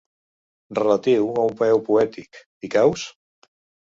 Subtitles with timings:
[0.77, 3.05] Relatiu a un peu poètic, hi caus?